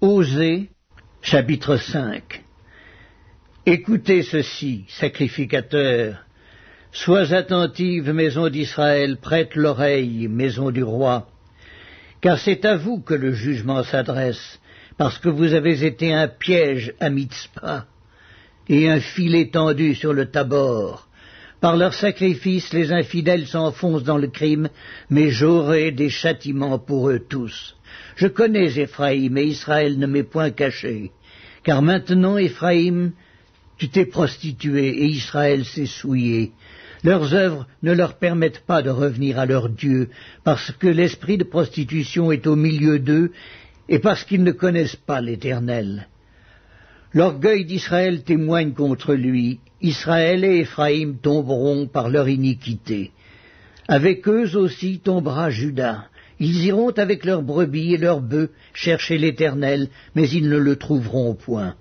Osée, 0.00 0.70
chapitre 1.22 1.76
5 1.76 2.42
Écoutez 3.64 4.22
ceci, 4.22 4.84
sacrificateurs, 4.88 6.16
sois 6.92 7.32
attentive, 7.32 8.10
maison 8.10 8.48
d'Israël, 8.48 9.16
prête 9.18 9.54
l'oreille, 9.54 10.28
maison 10.28 10.70
du 10.70 10.82
roi, 10.82 11.28
car 12.20 12.38
c'est 12.38 12.64
à 12.64 12.76
vous 12.76 13.00
que 13.00 13.14
le 13.14 13.32
jugement 13.32 13.82
s'adresse, 13.84 14.60
parce 14.98 15.18
que 15.18 15.28
vous 15.28 15.54
avez 15.54 15.84
été 15.84 16.12
un 16.12 16.28
piège 16.28 16.92
à 17.00 17.08
Mitzpah 17.08 17.86
et 18.68 18.90
un 18.90 19.00
filet 19.00 19.48
tendu 19.50 19.94
sur 19.94 20.12
le 20.12 20.26
Tabor. 20.30 21.08
Par 21.64 21.78
leurs 21.78 21.94
sacrifices, 21.94 22.74
les 22.74 22.92
infidèles 22.92 23.46
s'enfoncent 23.46 24.04
dans 24.04 24.18
le 24.18 24.26
crime, 24.26 24.68
mais 25.08 25.30
j'aurai 25.30 25.92
des 25.92 26.10
châtiments 26.10 26.78
pour 26.78 27.08
eux 27.08 27.18
tous. 27.26 27.74
Je 28.16 28.26
connais 28.26 28.78
Éphraïm, 28.78 29.38
et 29.38 29.46
Israël 29.46 29.98
ne 29.98 30.06
m'est 30.06 30.24
point 30.24 30.50
caché. 30.50 31.10
Car 31.62 31.80
maintenant, 31.80 32.36
Éphraïm, 32.36 33.12
tu 33.78 33.88
t'es 33.88 34.04
prostitué, 34.04 34.88
et 34.88 35.06
Israël 35.06 35.64
s'est 35.64 35.86
souillé. 35.86 36.52
Leurs 37.02 37.32
œuvres 37.32 37.66
ne 37.82 37.92
leur 37.92 38.18
permettent 38.18 38.66
pas 38.66 38.82
de 38.82 38.90
revenir 38.90 39.38
à 39.38 39.46
leur 39.46 39.70
Dieu, 39.70 40.10
parce 40.44 40.70
que 40.70 40.88
l'esprit 40.88 41.38
de 41.38 41.44
prostitution 41.44 42.30
est 42.30 42.46
au 42.46 42.56
milieu 42.56 42.98
d'eux, 42.98 43.32
et 43.88 44.00
parce 44.00 44.24
qu'ils 44.24 44.44
ne 44.44 44.52
connaissent 44.52 44.96
pas 44.96 45.22
l'Éternel. 45.22 46.08
L'orgueil 47.14 47.64
d'Israël 47.64 48.24
témoigne 48.24 48.72
contre 48.72 49.14
lui. 49.14 49.60
Israël 49.80 50.44
et 50.44 50.58
Éphraïm 50.58 51.18
tomberont 51.18 51.86
par 51.86 52.08
leur 52.08 52.28
iniquité. 52.28 53.12
Avec 53.86 54.26
eux 54.26 54.56
aussi 54.56 54.98
tombera 54.98 55.48
Judas. 55.48 56.06
Ils 56.40 56.64
iront 56.64 56.90
avec 56.90 57.24
leurs 57.24 57.42
brebis 57.42 57.94
et 57.94 57.98
leurs 57.98 58.20
bœufs 58.20 58.50
chercher 58.72 59.16
l'Éternel, 59.16 59.90
mais 60.16 60.28
ils 60.28 60.48
ne 60.48 60.56
le 60.56 60.74
trouveront 60.74 61.36
point. 61.36 61.76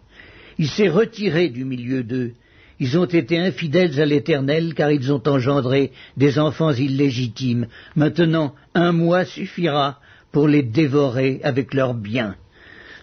Il 0.60 0.68
s'est 0.68 0.90
retiré 0.90 1.50
du 1.50 1.66
milieu 1.66 2.04
d'eux. 2.04 2.34
Ils 2.80 3.00
ont 3.00 3.06
été 3.06 3.40
infidèles 3.40 4.00
à 4.00 4.06
l'Éternel, 4.06 4.76
car 4.76 4.92
ils 4.92 5.12
ont 5.12 5.24
engendré 5.26 5.92
des 6.16 6.38
enfants 6.38 6.74
illégitimes. 6.74 7.66
Maintenant, 7.96 8.54
un 8.76 8.92
mois 8.92 9.26
suffira 9.26 10.00
pour 10.32 10.48
les 10.48 10.62
dévorer 10.62 11.40
avec 11.44 11.74
leurs 11.74 11.96
biens. 11.96 12.36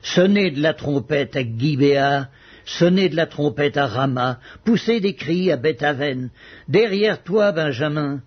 Sonnez 0.02 0.50
de 0.50 0.60
la 0.60 0.74
trompette 0.74 1.36
à 1.36 1.42
Gibéa, 1.42 2.28
sonnez 2.64 3.08
de 3.08 3.16
la 3.16 3.26
trompette 3.26 3.76
à 3.76 3.86
Rama, 3.86 4.40
poussez 4.64 5.00
des 5.00 5.14
cris 5.14 5.50
à 5.50 5.56
Bethaven. 5.56 6.30
Derrière 6.68 7.22
toi, 7.22 7.52
Benjamin, 7.52 8.22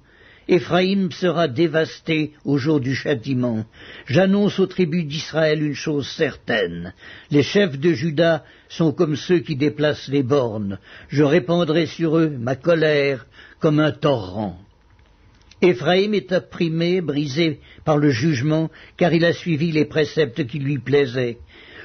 Éphraïm 0.47 1.11
sera 1.11 1.47
dévasté 1.47 2.33
au 2.43 2.57
jour 2.57 2.79
du 2.79 2.95
châtiment. 2.95 3.65
J'annonce 4.07 4.59
aux 4.59 4.67
tribus 4.67 5.05
d'Israël 5.05 5.63
une 5.63 5.75
chose 5.75 6.07
certaine. 6.07 6.93
Les 7.31 7.43
chefs 7.43 7.79
de 7.79 7.93
Juda 7.93 8.43
sont 8.67 8.91
comme 8.91 9.15
ceux 9.15 9.39
qui 9.39 9.55
déplacent 9.55 10.09
les 10.09 10.23
bornes. 10.23 10.79
Je 11.07 11.23
répandrai 11.23 11.85
sur 11.85 12.17
eux 12.17 12.29
ma 12.29 12.55
colère 12.55 13.25
comme 13.59 13.79
un 13.79 13.91
torrent. 13.91 14.59
Éphraïm 15.63 16.13
est 16.13 16.31
opprimé, 16.33 16.99
brisé 16.99 17.59
par 17.85 17.97
le 17.97 18.09
jugement, 18.09 18.69
car 18.97 19.13
il 19.13 19.23
a 19.23 19.31
suivi 19.31 19.71
les 19.71 19.85
préceptes 19.85 20.45
qui 20.45 20.59
lui 20.59 20.77
plaisaient. 20.77 21.37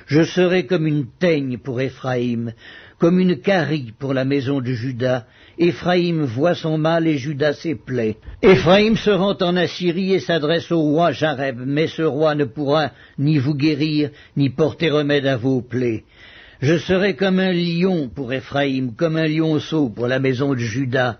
Je 0.06 0.24
serai 0.24 0.66
comme 0.66 0.86
une 0.86 1.06
teigne 1.20 1.58
pour 1.58 1.80
Éphraïm, 1.80 2.54
comme 2.98 3.20
une 3.20 3.36
carie 3.36 3.92
pour 3.96 4.14
la 4.14 4.24
maison 4.24 4.60
de 4.60 4.72
Judas. 4.72 5.26
Éphraïm 5.58 6.24
voit 6.24 6.54
son 6.54 6.76
mal 6.76 7.06
et 7.06 7.18
Judas 7.18 7.52
ses 7.52 7.76
plaies. 7.76 8.16
Éphraïm 8.42 8.96
se 8.96 9.10
rend 9.10 9.36
en 9.40 9.56
Assyrie 9.56 10.14
et 10.14 10.20
s'adresse 10.20 10.72
au 10.72 10.80
roi 10.80 11.12
Jareb, 11.12 11.60
mais 11.64 11.86
ce 11.86 12.02
roi 12.02 12.34
ne 12.34 12.46
pourra 12.46 12.90
ni 13.18 13.38
vous 13.38 13.54
guérir, 13.54 14.10
ni 14.36 14.50
porter 14.50 14.90
remède 14.90 15.26
à 15.26 15.36
vos 15.36 15.60
plaies. 15.60 16.04
Je 16.60 16.76
serai 16.76 17.14
comme 17.14 17.38
un 17.38 17.52
lion 17.52 18.08
pour 18.08 18.32
Éphraïm, 18.32 18.94
comme 18.96 19.16
un 19.16 19.28
lionceau 19.28 19.90
pour 19.90 20.08
la 20.08 20.18
maison 20.18 20.54
de 20.54 20.58
Judas. 20.58 21.18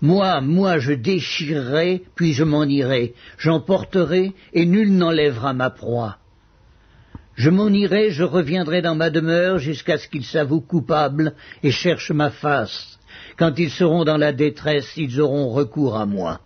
Moi, 0.00 0.40
moi, 0.40 0.78
je 0.78 0.92
déchirerai, 0.92 2.02
puis 2.16 2.32
je 2.32 2.42
m'en 2.42 2.64
irai. 2.64 3.14
J'emporterai, 3.38 4.32
et 4.52 4.66
nul 4.66 4.92
n'enlèvera 4.92 5.52
ma 5.52 5.70
proie. 5.70 6.16
Je 7.36 7.50
m'en 7.50 7.68
irai, 7.68 8.10
je 8.10 8.24
reviendrai 8.24 8.82
dans 8.82 8.96
ma 8.96 9.10
demeure 9.10 9.58
jusqu'à 9.58 9.96
ce 9.96 10.08
qu'ils 10.08 10.24
s'avouent 10.24 10.60
coupables 10.60 11.34
et 11.62 11.70
cherchent 11.70 12.10
ma 12.10 12.30
face. 12.30 12.98
Quand 13.36 13.58
ils 13.58 13.70
seront 13.70 14.04
dans 14.04 14.16
la 14.16 14.32
détresse, 14.32 14.92
ils 14.96 15.20
auront 15.20 15.50
recours 15.50 15.96
à 15.96 16.04
moi. 16.04 16.40